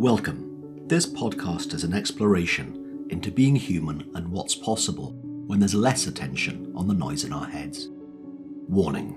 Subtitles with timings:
[0.00, 0.86] Welcome.
[0.88, 5.12] This podcast is an exploration into being human and what's possible
[5.46, 7.90] when there's less attention on the noise in our heads.
[8.66, 9.10] Warning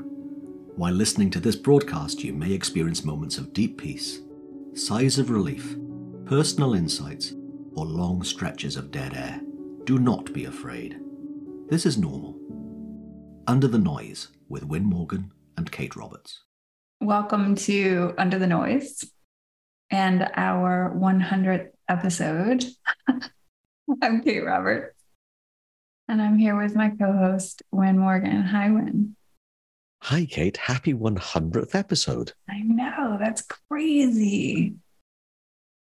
[0.75, 4.19] While listening to this broadcast, you may experience moments of deep peace,
[4.73, 5.77] sighs of relief,
[6.25, 7.31] personal insights,
[7.75, 9.39] or long stretches of dead air.
[9.85, 10.99] Do not be afraid.
[11.69, 12.37] This is normal.
[13.47, 16.41] Under the Noise with Win Morgan and Kate Roberts.
[16.99, 19.12] Welcome to Under the Noise
[19.93, 22.65] and our 100th episode.
[24.01, 24.95] I'm Kate Roberts,
[26.07, 28.41] and I'm here with my co host, Win Morgan.
[28.41, 29.15] Hi, Win.
[30.01, 30.57] Hi, Kate.
[30.57, 32.33] Happy 100th episode.
[32.49, 34.73] I know, that's crazy.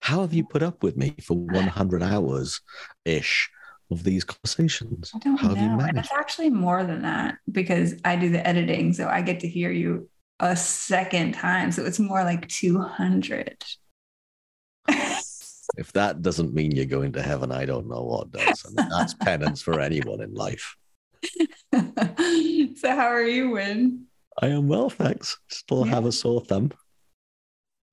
[0.01, 2.59] How have you put up with me for 100 hours
[3.05, 3.49] ish
[3.89, 5.11] of these conversations?
[5.15, 5.79] I don't How know.
[5.79, 8.91] And it's actually more than that because I do the editing.
[8.91, 10.09] So I get to hear you
[10.41, 11.71] a second time.
[11.71, 13.63] So it's more like 200.
[15.77, 18.65] If that doesn't mean you're going to heaven, I don't know what does.
[18.65, 20.75] And that's penance for anyone in life.
[21.73, 24.05] so, how are you, Win?
[24.41, 25.37] I am well, thanks.
[25.49, 26.71] Still have a sore thumb.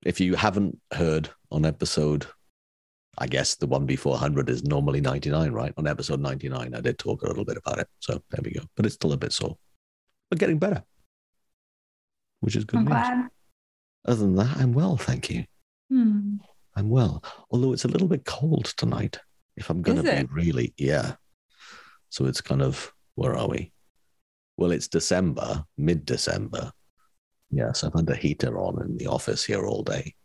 [0.05, 2.25] If you haven't heard on episode,
[3.17, 5.73] I guess the one before 100 is normally 99, right?
[5.77, 7.87] On episode 99, I did talk a little bit about it.
[7.99, 8.61] So there we go.
[8.75, 9.57] But it's still a bit sore,
[10.29, 10.83] but getting better,
[12.41, 12.91] which is good I'm news.
[12.91, 13.29] glad.
[14.05, 15.45] Other than that, I'm well, thank you.
[15.89, 16.37] Hmm.
[16.75, 19.19] I'm well, although it's a little bit cold tonight.
[19.55, 21.15] If I'm going to be really, yeah.
[22.09, 23.71] So it's kind of, where are we?
[24.57, 26.71] Well, it's December, mid December.
[27.51, 30.15] Yes, I've had the heater on in the office here all day.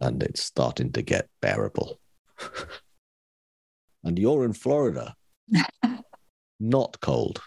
[0.00, 1.98] And it's starting to get bearable.
[4.04, 5.14] and you're in Florida,
[6.60, 7.40] not cold.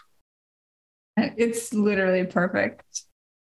[1.16, 3.04] It's literally perfect.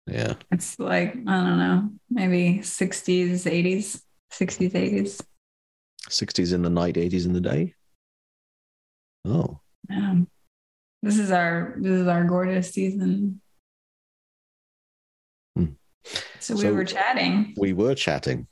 [0.07, 0.35] Yeah.
[0.51, 5.21] It's like, I don't know, maybe 60s, 80s, 60s, 80s.
[6.09, 7.75] 60s in the night, 80s in the day.
[9.25, 10.29] Oh, Um,
[11.03, 13.41] this is our this is our gorgeous season.
[15.57, 15.73] Hmm.
[16.41, 17.55] So we So- were chatting.
[17.57, 18.49] we were chatting.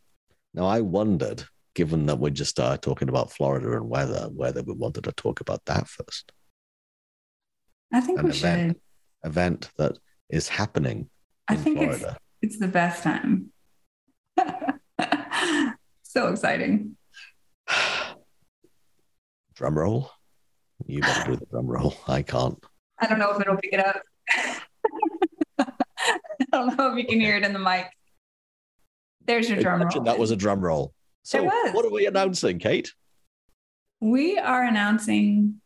[0.55, 1.45] Now, I wondered,
[1.75, 5.41] given that we just started talking about Florida and weather, whether we wanted to talk
[5.41, 6.33] about that first.
[7.93, 8.77] I think An we event.
[8.77, 9.29] should.
[9.31, 11.11] Event that is happening
[11.49, 12.19] I think it's Florida.
[12.43, 13.53] it's the best time.
[16.03, 16.97] so exciting.
[19.55, 20.11] drum roll.
[20.87, 21.95] You better do the drum roll.
[22.09, 22.59] I can't.
[22.99, 24.03] I don't know if it'll pick it up.
[25.59, 25.67] I
[26.53, 27.87] don't know if you can hear it in the mic.
[29.27, 30.05] There's your drum roll.
[30.05, 30.93] that was a drum roll.
[31.23, 32.93] So, what are we announcing, Kate?
[34.01, 35.61] We are announcing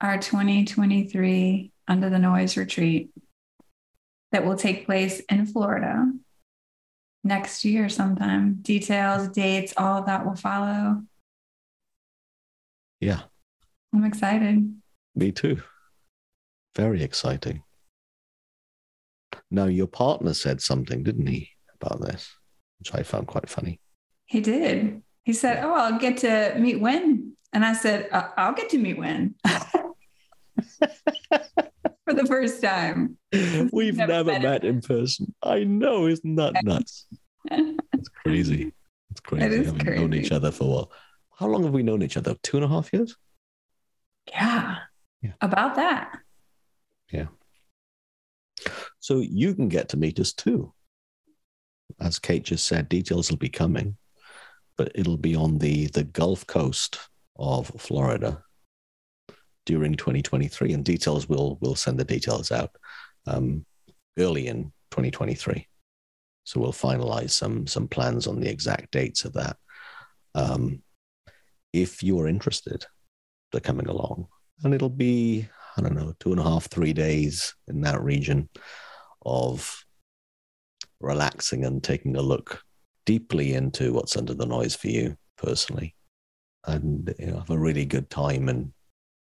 [0.00, 3.10] our 2023 Under the Noise retreat
[4.32, 6.10] that will take place in Florida
[7.24, 8.58] next year sometime.
[8.62, 11.02] Details, dates, all of that will follow.
[13.00, 13.22] Yeah,
[13.94, 14.74] I'm excited.
[15.14, 15.62] me too.
[16.76, 17.62] Very exciting.
[19.50, 21.50] Now, your partner said something, didn't he,
[21.80, 22.34] about this,
[22.78, 23.80] which I found quite funny.
[24.26, 25.02] He did.
[25.24, 27.32] He said, Oh, I'll get to meet Win.
[27.52, 29.34] And I said, "Uh, I'll get to meet Win
[32.08, 33.18] for the first time.
[33.72, 35.34] We've Never never, met met, in person.
[35.42, 37.06] I know, isn't that nuts?
[37.50, 38.72] It's crazy.
[39.10, 39.44] It's crazy.
[39.44, 40.88] It is Having known each other for what?
[41.38, 42.34] How long have we known each other?
[42.42, 43.16] Two and a half years?
[44.28, 44.76] Yeah.
[45.22, 45.32] Yeah.
[45.40, 46.18] About that.
[47.12, 47.26] Yeah.
[49.00, 50.72] So you can get to meet us too.
[52.00, 53.96] As Kate just said, details will be coming,
[54.76, 56.98] but it'll be on the, the Gulf Coast
[57.38, 58.42] of Florida
[59.68, 60.72] during 2023.
[60.72, 62.70] And details will will send the details out
[63.26, 63.64] um,
[64.18, 65.68] early in 2023.
[66.44, 69.58] So we'll finalize some some plans on the exact dates of that.
[70.34, 70.82] Um,
[71.74, 72.86] if you're interested,
[73.52, 74.28] they're coming along,
[74.64, 75.46] and it'll be
[75.76, 78.48] I don't know two and a half three days in that region
[79.26, 79.84] of
[81.00, 82.62] relaxing and taking a look
[83.04, 85.94] deeply into what's under the noise for you personally,
[86.66, 88.72] and you know, have a really good time and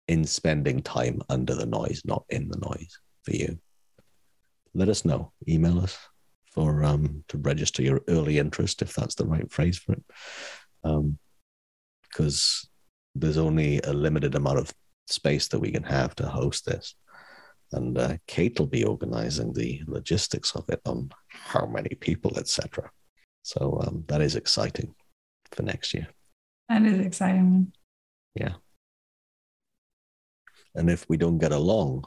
[0.08, 3.58] in spending time under the noise, not in the noise for you.
[4.74, 5.32] Let us know.
[5.48, 5.98] Email us
[6.52, 10.04] for um, to register your early interest, if that's the right phrase for it,
[10.84, 11.18] Um
[12.12, 12.68] because
[13.14, 14.72] there's only a limited amount of
[15.06, 16.94] space that we can have to host this.
[17.72, 22.90] And uh, Kate will be organizing the logistics of it on how many people, etc.
[23.42, 24.94] So um, that is exciting
[25.52, 26.08] for next year.
[26.68, 27.72] That is exciting.
[30.74, 32.04] And if we don't get along,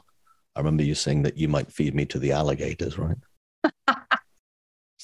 [0.54, 3.16] I remember you saying that you might feed me to the alligators, right?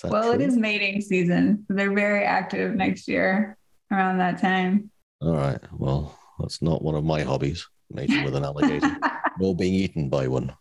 [0.05, 0.47] Well, it true?
[0.47, 1.65] is mating season.
[1.69, 3.57] They're very active next year
[3.93, 4.91] around that time.
[5.21, 5.61] All right.
[5.73, 8.97] Well, that's not one of my hobbies, mating with an alligator
[9.41, 10.57] or being eaten by one.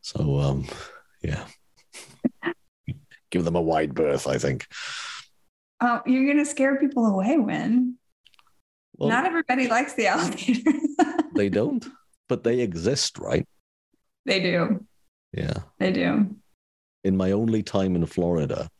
[0.00, 0.66] So, um,
[1.22, 1.44] yeah.
[3.30, 4.66] Give them a wide berth, I think.
[5.80, 7.98] Oh, you're gonna scare people away, Win.
[8.96, 10.64] Well, Not everybody likes the alligators.
[11.36, 11.86] they don't,
[12.32, 13.46] but they exist, right?
[14.24, 14.86] they do.
[15.34, 15.58] Yeah.
[15.78, 16.34] They do.
[17.04, 18.70] In my only time in Florida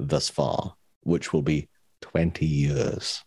[0.00, 1.68] thus far, which will be
[2.00, 3.22] 20 years.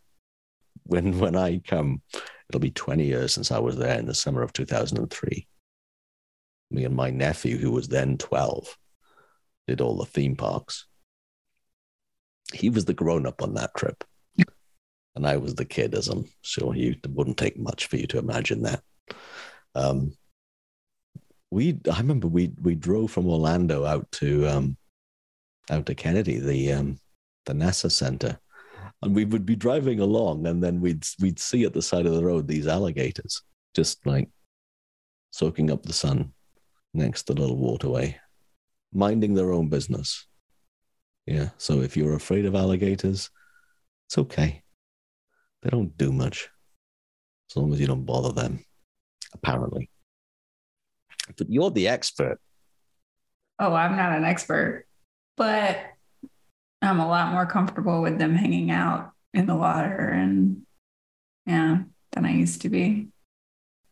[0.83, 2.01] When when I come,
[2.49, 5.47] it'll be 20 years since I was there in the summer of 2003.
[6.71, 8.77] Me and my nephew, who was then 12,
[9.69, 10.85] did all the theme parks.
[12.51, 14.03] He was the grown up on that trip.
[15.15, 18.07] And I was the kid, as I'm sure you it wouldn't take much for you
[18.07, 18.83] to imagine that.
[19.75, 20.15] Um,
[21.51, 24.77] we I remember we we drove from Orlando out to um,
[25.69, 26.99] out to Kennedy, the um,
[27.45, 28.39] the NASA center,
[29.01, 32.13] and we would be driving along, and then we'd we'd see at the side of
[32.13, 33.41] the road these alligators
[33.73, 34.29] just like
[35.31, 36.31] soaking up the sun
[36.93, 38.19] next to the little waterway,
[38.93, 40.27] minding their own business.
[41.25, 43.29] Yeah, so if you're afraid of alligators,
[44.07, 44.61] it's okay.
[45.61, 46.49] They don't do much
[47.49, 48.63] as long as you don't bother them.
[49.33, 49.89] Apparently,
[51.38, 52.39] but you're the expert.
[53.59, 54.85] Oh, I'm not an expert,
[55.38, 55.80] but
[56.81, 60.63] I'm a lot more comfortable with them hanging out in the water and
[61.45, 63.07] yeah, than I used to be.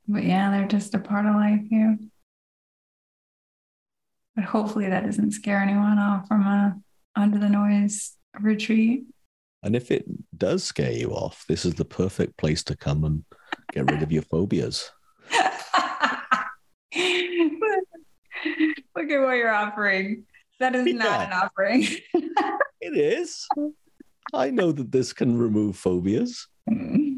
[0.08, 1.98] But yeah, they're just a part of life here.
[4.36, 6.80] But hopefully that doesn't scare anyone off from a
[7.16, 9.04] under the noise retreat.
[9.64, 10.06] And if it
[10.38, 13.24] does scare you off, this is the perfect place to come and
[13.74, 14.92] get rid of your phobias.
[18.96, 20.26] Look at what you're offering.
[20.60, 21.26] That is not Yeah.
[21.28, 21.88] an offering.
[22.84, 23.48] It is.
[24.34, 26.48] I know that this can remove phobias.
[26.68, 27.18] Mm-hmm.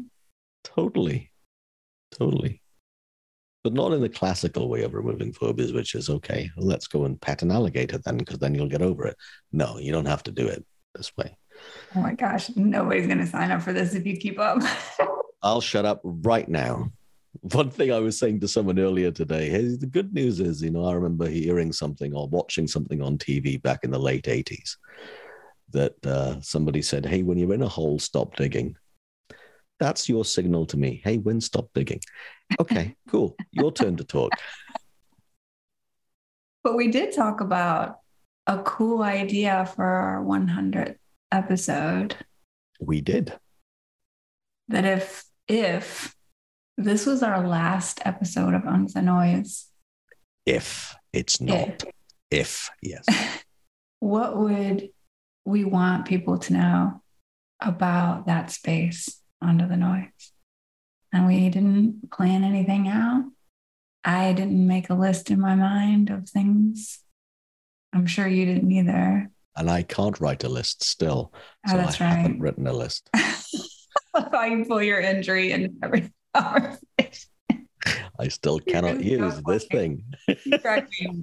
[0.62, 1.30] Totally.
[2.10, 2.60] Totally.
[3.62, 7.18] But not in the classical way of removing phobias, which is okay, let's go and
[7.18, 9.16] pet an alligator then, because then you'll get over it.
[9.52, 10.62] No, you don't have to do it
[10.94, 11.34] this way.
[11.96, 14.58] Oh my gosh, nobody's going to sign up for this if you keep up.
[15.42, 16.90] I'll shut up right now.
[17.40, 20.70] One thing I was saying to someone earlier today, hey, the good news is, you
[20.70, 24.76] know, I remember hearing something or watching something on TV back in the late 80s
[25.70, 28.76] that uh, somebody said, hey, when you're in a hole, stop digging.
[29.80, 31.00] That's your signal to me.
[31.04, 32.00] Hey, when stop digging.
[32.60, 33.36] Okay, cool.
[33.52, 34.30] Your turn to talk.
[36.62, 37.98] but we did talk about
[38.46, 40.96] a cool idea for our 100th
[41.32, 42.16] episode
[42.80, 43.32] We did.
[44.68, 46.13] that if if
[46.76, 49.66] this was our last episode of Under the Noise,
[50.46, 51.84] If it's not.
[52.30, 53.04] If, yes.
[54.00, 54.90] what would
[55.44, 57.02] we want people to know
[57.60, 60.32] about that space under the noise?
[61.12, 63.24] And we didn't plan anything out.
[64.04, 66.98] I didn't make a list in my mind of things.
[67.92, 69.30] I'm sure you didn't either.
[69.56, 71.32] And I can't write a list still.
[71.68, 73.08] Oh, So that's I haven't written a list.
[73.14, 77.68] If I can pull your injury in every conversation.
[78.18, 80.04] I still cannot use this thing.
[80.44, 81.16] You crack me up.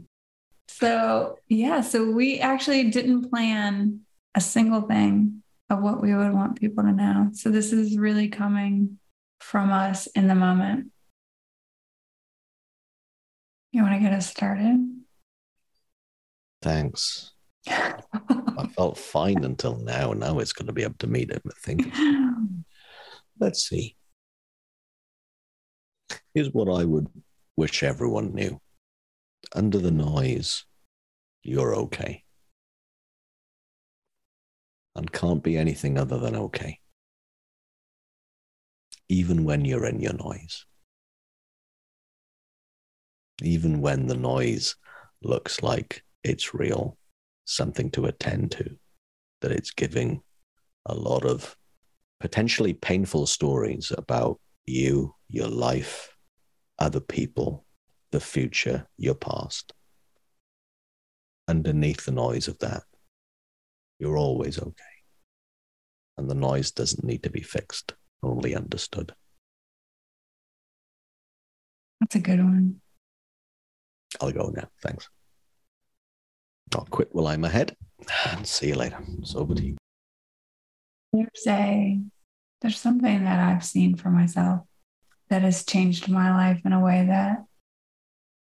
[0.68, 4.02] So, yeah, so we actually didn't plan
[4.36, 7.30] a single thing of what we would want people to know.
[7.34, 8.98] So, this is really coming
[9.40, 10.92] from us in the moment.
[13.72, 15.04] You want to get us started?
[16.62, 17.32] Thanks.
[17.68, 20.14] I felt fine until now.
[20.14, 21.94] Now it's going to be up to me to think.
[23.40, 23.96] Let's see.
[26.34, 27.08] Here's what I would
[27.58, 28.60] wish everyone knew
[29.54, 30.66] under the noise,
[31.44, 32.24] you're okay.
[34.96, 36.80] And can't be anything other than okay.
[39.10, 40.66] Even when you're in your noise.
[43.42, 44.76] Even when the noise
[45.24, 46.98] looks like it's real,
[47.46, 48.78] something to attend to,
[49.42, 50.22] that it's giving
[50.86, 51.58] a lot of
[52.20, 56.11] potentially painful stories about you, your life,
[56.82, 57.64] other people,
[58.12, 59.72] the future, your past.
[61.48, 62.82] Underneath the noise of that,
[64.00, 64.96] you're always okay.
[66.18, 69.14] And the noise doesn't need to be fixed, only understood.
[72.00, 72.82] That's a good one.
[74.20, 74.68] I'll go now.
[74.82, 75.08] Thanks.
[76.74, 77.76] I'll quit while I'm ahead
[78.32, 78.98] and see you later.
[79.20, 79.78] It's over to you.
[81.14, 82.00] There's a
[82.62, 84.62] there's something that I've seen for myself
[85.32, 87.46] that has changed my life in a way that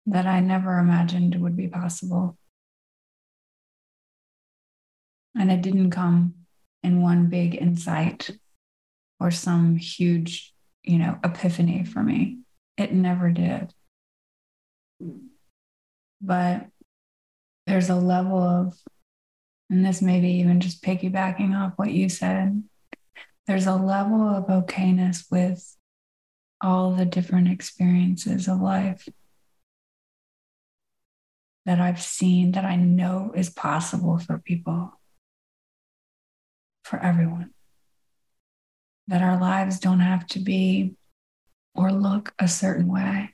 [0.07, 2.37] that I never imagined would be possible.
[5.37, 6.33] And it didn't come
[6.83, 8.31] in one big insight
[9.21, 12.39] or some huge, you know, epiphany for me.
[12.77, 13.73] It never did.
[16.19, 16.67] But
[17.67, 18.77] there's a level of,
[19.69, 22.63] and this maybe even just piggybacking off what you said,
[23.47, 25.77] there's a level of okayness with
[26.61, 29.07] all the different experiences of life
[31.65, 34.99] that I've seen that I know is possible for people,
[36.83, 37.51] for everyone.
[39.07, 40.95] That our lives don't have to be
[41.75, 43.33] or look a certain way.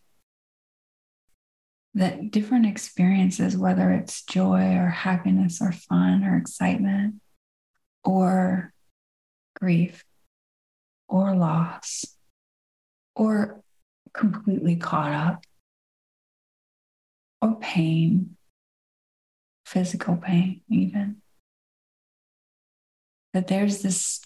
[1.94, 7.16] That different experiences, whether it's joy or happiness or fun or excitement
[8.04, 8.74] or
[9.60, 10.04] grief
[11.08, 12.17] or loss
[13.18, 13.64] or
[14.14, 15.44] completely caught up
[17.42, 18.38] or pain,
[19.66, 21.18] physical pain, even.
[23.34, 24.22] That there's this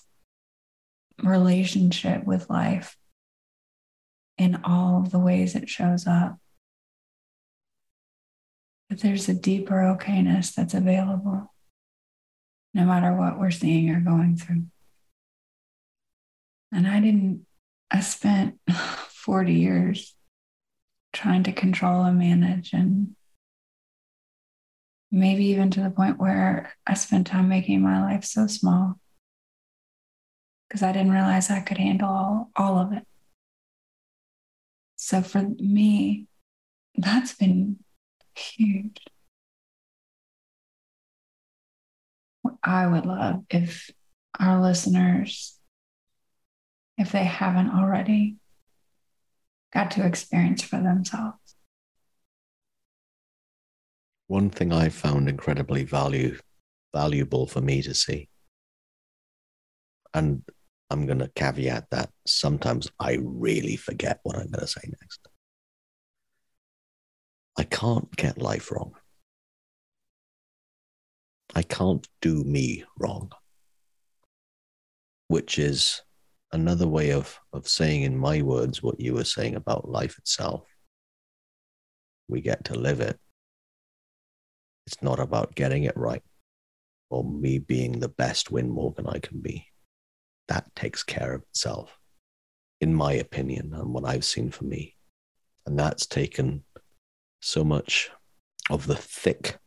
[1.23, 2.97] relationship with life
[4.37, 6.37] in all the ways it shows up.
[8.89, 11.53] That there's a deeper okayness that's available
[12.73, 14.65] no matter what we're seeing or going through.
[16.71, 17.45] And I didn't,
[17.91, 18.55] I spent
[19.09, 20.15] 40 years
[21.13, 23.15] trying to control and manage and
[25.11, 28.97] maybe even to the point where I spent time making my life so small
[30.67, 33.05] because I didn't realize I could handle all, all of it.
[34.95, 36.27] So for me,
[36.95, 37.79] that's been
[38.35, 39.01] huge.
[42.63, 43.89] I would love if
[44.39, 45.59] our listeners,
[47.01, 48.37] if they haven't already,
[49.73, 51.55] got to experience for themselves.
[54.27, 56.37] One thing I found incredibly value,
[56.93, 58.29] valuable for me to see,
[60.13, 60.43] and
[60.91, 65.27] I'm going to caveat that sometimes I really forget what I'm going to say next.
[67.57, 68.93] I can't get life wrong.
[71.55, 73.31] I can't do me wrong,
[75.27, 76.01] which is
[76.53, 80.63] another way of, of saying in my words what you were saying about life itself.
[82.27, 83.19] We get to live it.
[84.87, 86.23] It's not about getting it right
[87.09, 89.67] or me being the best Win Morgan I can be.
[90.47, 91.97] That takes care of itself,
[92.79, 94.95] in my opinion, and what I've seen for me.
[95.65, 96.63] And that's taken
[97.41, 98.09] so much
[98.69, 99.59] of the thick,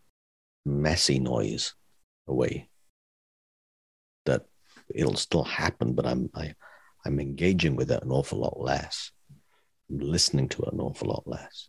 [0.65, 1.75] messy noise
[2.27, 2.69] away
[4.25, 4.47] that
[4.95, 6.55] it'll still happen, but I'm I,
[7.07, 9.13] I'm engaging with it an awful lot less.
[9.91, 11.69] I'm listening to it an awful lot less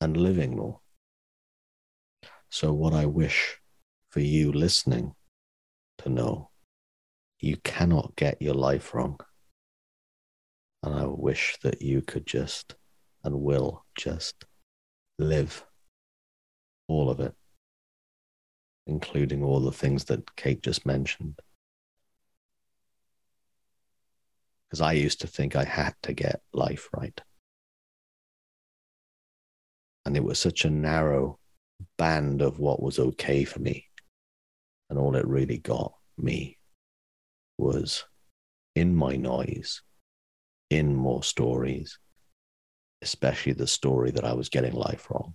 [0.00, 0.80] and living more.
[2.50, 3.58] So, what I wish
[4.10, 5.14] for you listening
[5.98, 6.50] to know,
[7.40, 9.18] you cannot get your life wrong.
[10.82, 12.74] And I wish that you could just
[13.24, 14.44] and will just
[15.18, 15.64] live
[16.88, 17.34] all of it,
[18.86, 21.40] including all the things that Kate just mentioned.
[24.68, 27.20] Because I used to think I had to get life right.
[30.04, 31.38] And it was such a narrow
[31.96, 33.86] band of what was okay for me.
[34.90, 36.58] And all it really got me
[37.58, 38.04] was
[38.74, 39.82] in my noise,
[40.70, 41.98] in more stories,
[43.00, 45.34] especially the story that I was getting life wrong.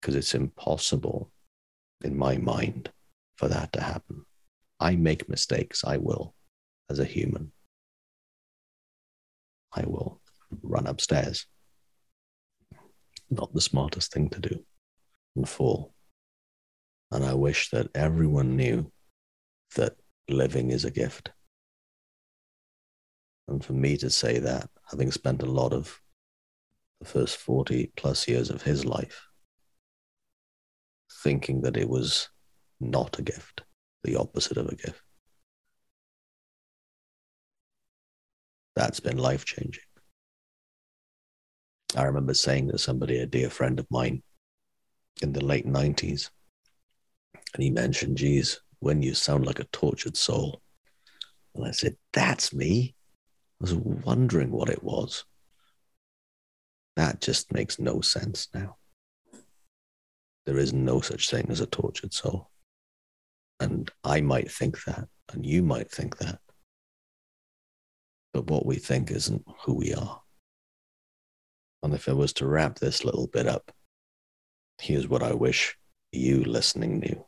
[0.00, 1.30] Because it's impossible
[2.02, 2.90] in my mind
[3.36, 4.24] for that to happen.
[4.80, 6.33] I make mistakes, I will
[6.90, 7.52] as a human.
[9.72, 10.20] I will
[10.62, 11.46] run upstairs.
[13.30, 14.64] Not the smartest thing to do
[15.34, 15.94] and fall.
[17.10, 18.90] And I wish that everyone knew
[19.76, 19.96] that
[20.28, 21.30] living is a gift.
[23.48, 26.00] And for me to say that, having spent a lot of
[27.00, 29.26] the first 40 plus years of his life
[31.22, 32.28] thinking that it was
[32.80, 33.62] not a gift,
[34.02, 35.02] the opposite of a gift.
[38.76, 39.84] That's been life changing.
[41.96, 44.22] I remember saying to somebody, a dear friend of mine
[45.22, 46.30] in the late 90s,
[47.54, 50.60] and he mentioned, geez, Win you sound like a tortured soul.
[51.54, 52.94] And I said, that's me.
[53.58, 55.24] I was wondering what it was.
[56.96, 58.76] That just makes no sense now.
[60.44, 62.50] There is no such thing as a tortured soul.
[63.58, 66.40] And I might think that, and you might think that
[68.34, 70.20] but what we think isn't who we are.
[71.82, 73.70] And if I was to wrap this little bit up,
[74.80, 75.78] here's what I wish
[76.12, 77.24] you listening knew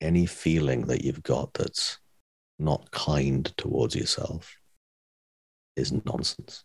[0.00, 1.98] any feeling that you've got that's
[2.58, 4.56] not kind towards yourself
[5.76, 6.64] is nonsense.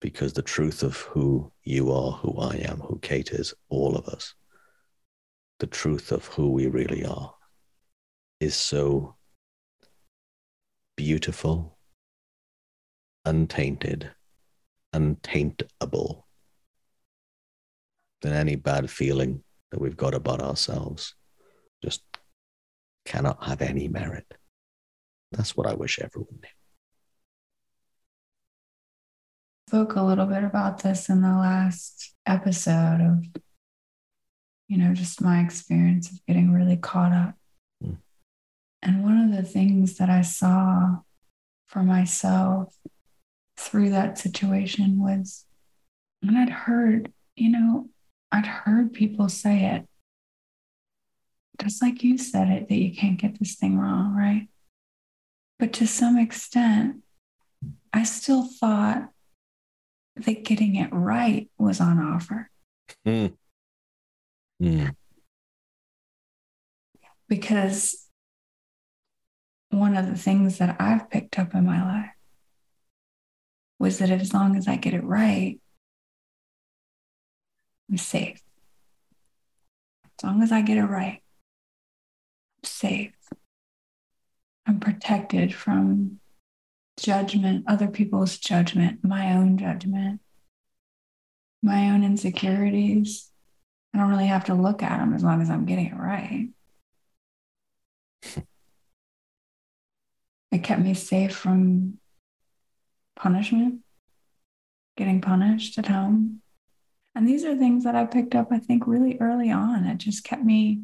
[0.00, 4.08] Because the truth of who you are, who I am, who Kate is, all of
[4.08, 4.34] us,
[5.60, 7.34] the truth of who we really are
[8.40, 9.15] is so
[10.96, 11.78] beautiful,
[13.24, 14.10] untainted,
[14.92, 16.26] untaintable
[18.22, 21.14] than any bad feeling that we've got about ourselves.
[21.82, 22.02] Just
[23.04, 24.26] cannot have any merit.
[25.32, 26.48] That's what I wish everyone knew.
[29.68, 33.42] Spoke a little bit about this in the last episode of,
[34.68, 37.34] you know, just my experience of getting really caught up.
[38.86, 40.98] And one of the things that I saw
[41.66, 42.72] for myself
[43.56, 45.44] through that situation was,
[46.22, 47.88] and I'd heard, you know,
[48.30, 49.88] I'd heard people say it,
[51.60, 54.46] just like you said it, that you can't get this thing wrong, right?
[55.58, 57.02] But to some extent,
[57.92, 59.08] I still thought
[60.14, 62.50] that getting it right was on offer.
[63.04, 63.34] Mm.
[64.62, 64.94] Mm.
[67.28, 68.05] Because
[69.78, 72.10] one of the things that I've picked up in my life
[73.78, 75.60] was that as long as I get it right,
[77.90, 78.40] I'm safe.
[80.04, 81.22] As long as I get it right,
[82.58, 83.12] I'm safe.
[84.66, 86.20] I'm protected from
[86.98, 90.20] judgment, other people's judgment, my own judgment,
[91.62, 93.30] my own insecurities.
[93.94, 96.48] I don't really have to look at them as long as I'm getting it right.
[100.56, 101.98] It kept me safe from
[103.14, 103.80] punishment,
[104.96, 106.40] getting punished at home.
[107.14, 109.84] And these are things that I picked up, I think, really early on.
[109.84, 110.80] It just kept me,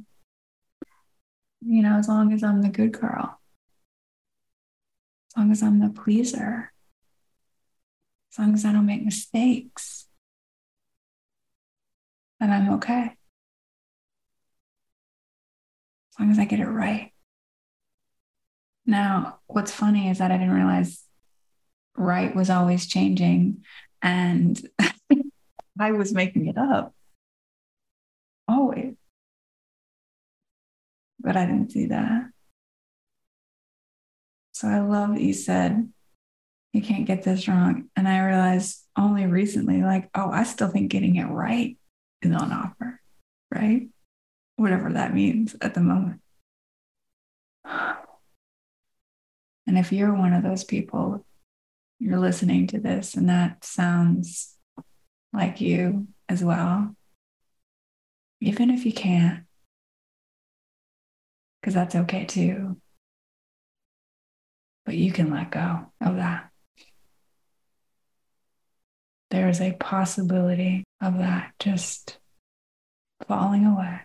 [1.62, 3.41] you know, as long as I'm the good girl,
[5.31, 6.70] as long as I'm the pleaser,
[8.31, 10.07] as long as I don't make mistakes,
[12.40, 13.16] then I'm okay.
[16.11, 17.12] As long as I get it right.
[18.85, 21.03] Now, what's funny is that I didn't realize
[21.97, 23.64] right was always changing.
[24.01, 24.61] And
[25.79, 26.95] I was making it up.
[28.49, 28.95] Always.
[31.21, 32.31] But I didn't see that.
[34.53, 35.88] So I love that you said,
[36.73, 37.88] you can't get this wrong.
[37.97, 41.77] And I realized only recently, like, oh, I still think getting it right
[42.23, 43.01] is on offer,
[43.53, 43.88] right?
[44.57, 46.22] Whatever that means at the moment.
[49.66, 51.25] And if you're one of those people,
[51.98, 54.57] you're listening to this and that sounds
[55.33, 56.94] like you as well,
[58.40, 59.44] even if you can't,
[61.61, 62.81] because that's okay too.
[64.85, 66.51] But you can let go of that.
[69.31, 72.18] There is a possibility of that just
[73.29, 74.01] falling away.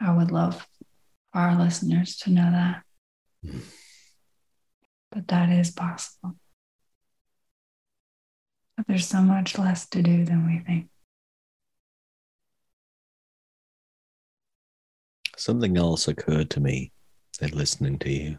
[0.00, 0.66] I would love
[1.32, 2.82] our listeners to know that.
[5.10, 6.34] But that is possible.
[8.76, 10.88] But there's so much less to do than we think.
[15.36, 16.92] Something else occurred to me
[17.40, 18.38] in listening to you.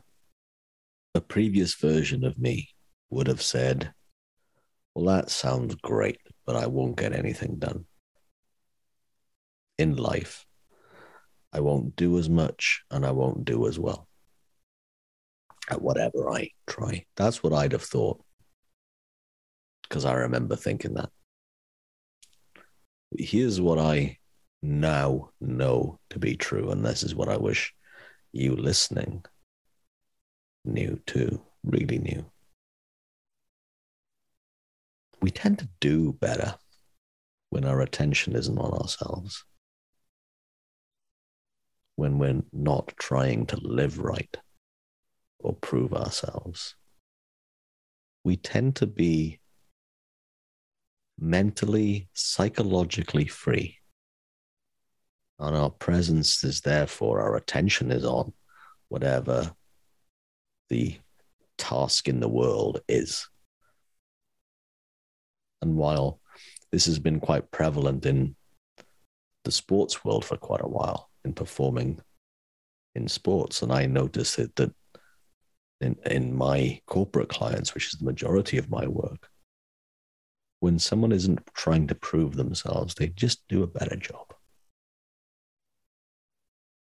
[1.14, 2.70] A previous version of me
[3.10, 3.94] would have said,
[4.94, 7.86] Well, that sounds great, but I won't get anything done.
[9.78, 10.46] In life,
[11.54, 14.10] I won't do as much and I won't do as well
[15.70, 17.06] at whatever I try.
[17.16, 18.24] That's what I'd have thought
[19.84, 21.10] because I remember thinking that.
[23.18, 24.18] Here's what I
[24.62, 27.74] now know to be true, and this is what I wish
[28.34, 29.24] you listening
[30.66, 32.26] knew too, really knew.
[35.22, 36.56] We tend to do better
[37.52, 39.46] when our attention isn't on ourselves,
[41.96, 44.36] when we're not trying to live right
[45.40, 46.76] or prove ourselves.
[48.24, 49.40] We tend to be
[51.20, 53.78] mentally, psychologically free.
[55.40, 58.34] And our presence is therefore, our attention is on
[58.88, 59.54] whatever
[60.70, 60.98] the
[61.58, 63.28] task in the world is.
[65.62, 66.20] And while
[66.72, 68.36] this has been quite prevalent in
[69.44, 72.00] the sports world for quite a while, in performing
[72.94, 74.74] in sports, and I notice it that
[75.82, 79.30] in, in my corporate clients, which is the majority of my work,
[80.60, 84.36] when someone isn't trying to prove themselves, they just do a better job.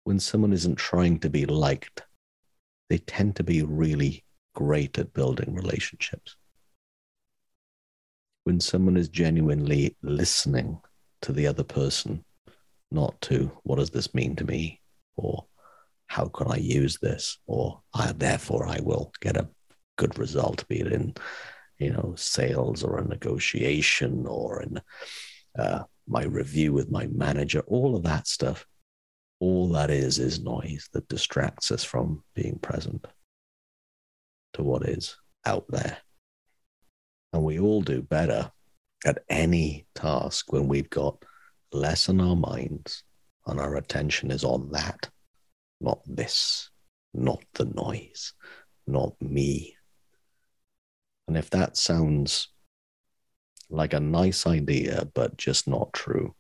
[0.05, 2.03] when someone isn't trying to be liked,
[2.89, 4.23] they tend to be really
[4.55, 6.37] great at building relationships.
[8.45, 10.79] When someone is genuinely listening
[11.23, 12.23] to the other person,
[12.91, 14.81] not to what does this mean to me
[15.17, 15.47] or
[16.15, 19.49] how can I use this or I, therefore I will get a
[19.97, 21.15] good result, be it in
[21.79, 24.81] you know sales or a negotiation or in
[25.59, 28.65] uh, my review with my manager, all of that stuff.
[29.41, 33.05] All that is is noise that distracts us from being present
[34.53, 35.99] to what is out there.
[37.33, 38.53] And we all do better
[39.05, 41.25] at any task when we've got
[41.73, 43.03] less on our minds
[43.49, 45.11] and our attention is on that,
[45.85, 46.71] not this,
[47.13, 48.33] not the noise,
[48.87, 49.77] not me.
[51.29, 52.49] And if that sounds
[53.69, 56.35] like a nice idea, but just not true,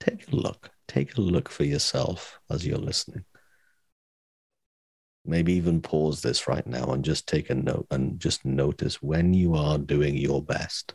[0.00, 0.70] take a look.
[0.88, 3.24] Take a look for yourself as you're listening.
[5.24, 9.34] Maybe even pause this right now and just take a note and just notice when
[9.34, 10.94] you are doing your best,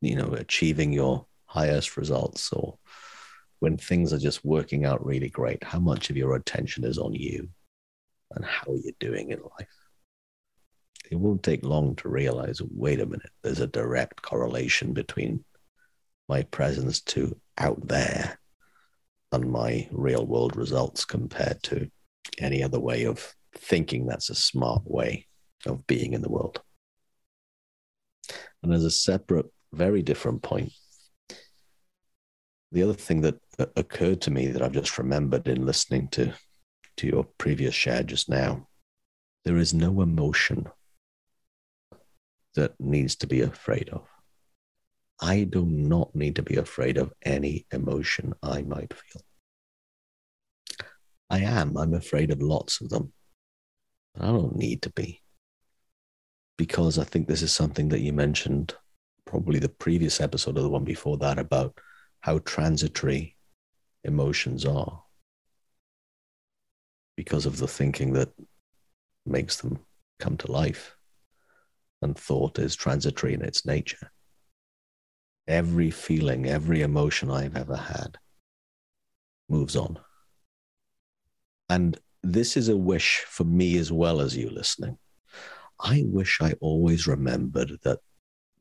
[0.00, 2.78] you know, achieving your highest results or
[3.60, 7.14] when things are just working out really great, how much of your attention is on
[7.14, 7.48] you
[8.32, 9.68] and how you're doing in life.
[11.10, 15.44] It won't take long to realize wait a minute, there's a direct correlation between
[16.28, 18.38] my presence to out there
[19.32, 21.90] and my real world results compared to
[22.38, 25.26] any other way of thinking that's a smart way
[25.64, 26.60] of being in the world.
[28.62, 30.72] And as a separate, very different point,
[32.72, 36.34] the other thing that occurred to me that I've just remembered in listening to,
[36.98, 38.68] to your previous share just now,
[39.44, 40.68] there is no emotion
[42.54, 44.06] that needs to be afraid of.
[45.20, 49.22] I do not need to be afraid of any emotion I might feel.
[51.30, 51.76] I am.
[51.76, 53.12] I'm afraid of lots of them.
[54.18, 55.22] I don't need to be.
[56.58, 58.74] Because I think this is something that you mentioned,
[59.24, 61.78] probably the previous episode or the one before that, about
[62.20, 63.35] how transitory
[64.06, 65.02] emotions are
[67.16, 68.32] because of the thinking that
[69.24, 69.78] makes them
[70.18, 70.96] come to life.
[72.02, 74.12] And thought is transitory in its nature.
[75.48, 78.18] Every feeling, every emotion I've ever had
[79.48, 79.98] moves on.
[81.68, 84.98] And this is a wish for me as well as you listening.
[85.80, 88.00] I wish I always remembered that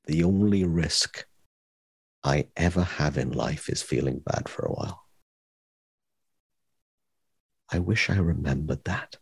[0.06, 1.26] the only risk
[2.24, 5.05] I ever have in life is feeling bad for a while.
[7.72, 9.18] I wish I remembered that.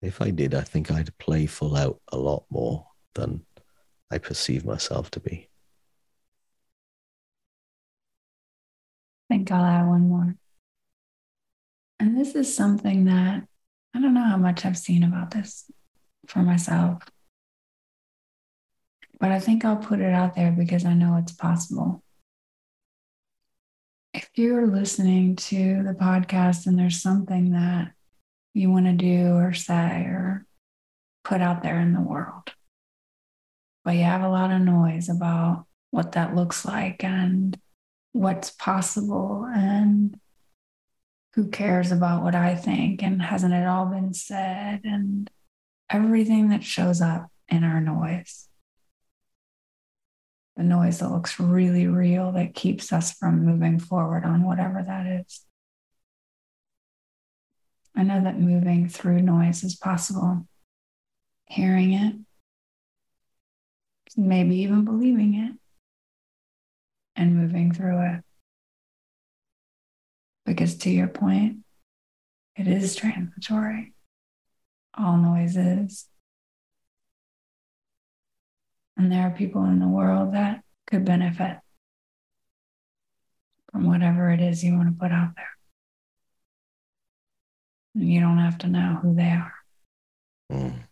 [0.00, 3.44] If I did, I think I'd play full out a lot more than
[4.10, 5.48] I perceive myself to be.
[9.30, 10.34] I think I'll add one more.
[12.00, 13.46] And this is something that
[13.94, 15.70] I don't know how much I've seen about this
[16.26, 17.04] for myself.
[19.20, 22.02] But I think I'll put it out there because I know it's possible.
[24.34, 27.92] You're listening to the podcast and there's something that
[28.54, 30.46] you want to do or say or
[31.22, 32.54] put out there in the world,
[33.84, 37.60] but you have a lot of noise about what that looks like and
[38.12, 40.18] what's possible and
[41.34, 44.80] who cares about what I think and hasn't it all been said?
[44.84, 45.30] And
[45.90, 48.48] everything that shows up in our noise
[50.56, 55.06] the noise that looks really real that keeps us from moving forward on whatever that
[55.06, 55.44] is.
[57.96, 60.46] I know that moving through noise is possible.
[61.46, 62.14] Hearing it,
[64.16, 65.52] maybe even believing it,
[67.16, 68.20] and moving through it.
[70.46, 71.58] Because to your point,
[72.56, 73.94] it is transitory.
[74.96, 76.06] All noise is.
[78.96, 81.58] And there are people in the world that could benefit
[83.70, 85.48] from whatever it is you want to put out there.
[87.94, 89.54] And you don't have to know who they are.
[90.50, 90.82] Mm.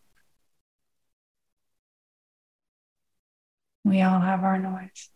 [3.84, 5.10] We all have our noise.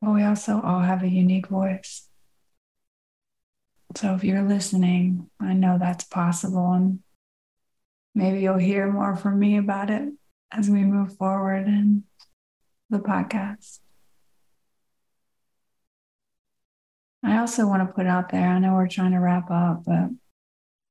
[0.00, 2.08] But we also all have a unique voice.
[3.96, 6.72] So if you're listening, I know that's possible.
[6.72, 6.98] And
[8.14, 10.08] maybe you'll hear more from me about it
[10.52, 12.04] as we move forward in
[12.90, 13.80] the podcast.
[17.24, 20.10] I also want to put out there, I know we're trying to wrap up, but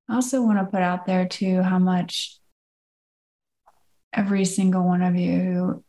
[0.09, 2.39] I also want to put out there too how much
[4.11, 5.83] every single one of you who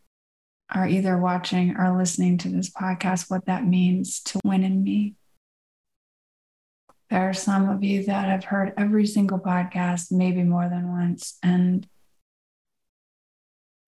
[0.70, 5.14] are either watching or listening to this podcast, what that means to Win in Me.
[7.14, 11.38] There are some of you that have heard every single podcast, maybe more than once.
[11.44, 11.87] And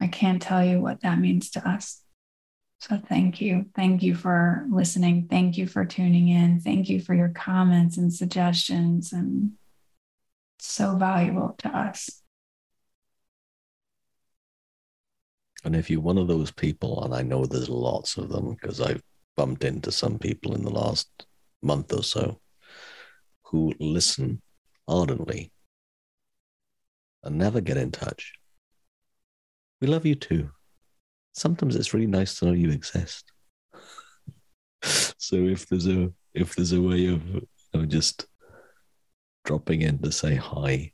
[0.01, 2.03] I can't tell you what that means to us.
[2.79, 3.67] So thank you.
[3.75, 5.27] Thank you for listening.
[5.29, 6.61] Thank you for tuning in.
[6.61, 9.12] Thank you for your comments and suggestions.
[9.12, 9.55] And
[10.61, 12.23] so valuable to us.
[15.65, 18.81] And if you're one of those people, and I know there's lots of them because
[18.81, 19.03] I've
[19.37, 21.27] bumped into some people in the last
[21.61, 22.39] month or so
[23.47, 24.43] who listen
[24.89, 25.53] ardently
[27.23, 28.33] and never get in touch.
[29.81, 30.51] We love you too.
[31.33, 33.31] Sometimes it's really nice to know you exist.
[34.83, 37.23] so if there's a if there's a way of,
[37.73, 38.27] of just
[39.45, 40.93] dropping in to say hi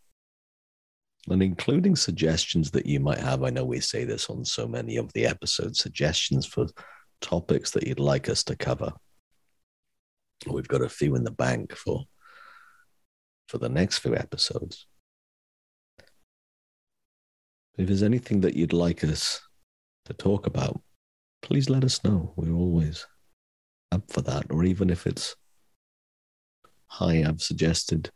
[1.29, 3.43] and including suggestions that you might have.
[3.43, 6.67] I know we say this on so many of the episodes suggestions for
[7.21, 8.93] topics that you'd like us to cover.
[10.47, 12.05] We've got a few in the bank for
[13.53, 14.87] for the next few episodes.
[17.77, 19.43] If there's anything that you'd like us
[20.07, 20.81] to talk about,
[21.43, 22.33] please let us know.
[22.35, 23.07] We're always
[23.91, 24.47] up for that.
[24.49, 25.37] Or even if it's,
[26.87, 28.11] hi, I've suggested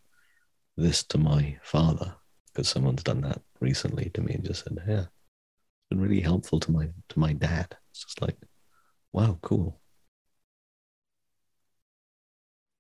[0.75, 2.15] this to my father
[2.47, 6.61] because someone's done that recently to me and just said, "Yeah, it's been really helpful
[6.61, 8.39] to my to my dad." It's just like,
[9.13, 9.83] wow, cool.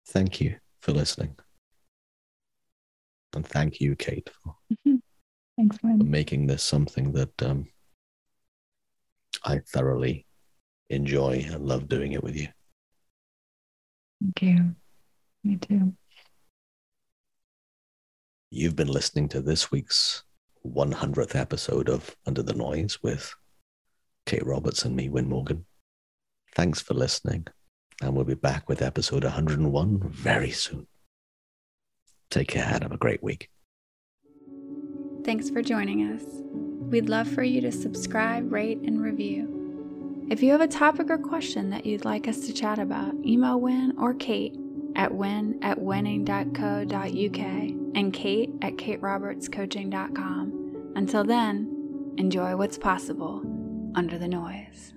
[0.06, 1.36] Thank you for listening,
[3.36, 4.56] and thank you, Kate, for,
[5.56, 7.68] Thanks, for making this something that um,
[9.44, 10.26] I thoroughly
[10.90, 12.48] enjoy and love doing it with you.
[14.20, 14.74] Thank you.
[15.44, 15.92] Me too.
[18.50, 20.24] You've been listening to this week's
[20.66, 23.34] 100th episode of Under the Noise with
[24.24, 25.66] Kate Roberts and me, Win Morgan.
[26.54, 27.46] Thanks for listening,
[28.00, 30.86] and we'll be back with episode 101 very soon.
[32.30, 33.50] Take care and have a great week.
[35.24, 36.22] Thanks for joining us.
[36.90, 40.26] We'd love for you to subscribe, rate, and review.
[40.30, 43.60] If you have a topic or question that you'd like us to chat about, email
[43.60, 44.56] Win or Kate
[44.96, 50.92] at win at winning.co.uk and Kate at katerobertscoaching.com.
[50.96, 53.42] Until then, enjoy what's possible
[53.94, 54.94] under the noise.